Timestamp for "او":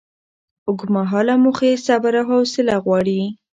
2.21-2.25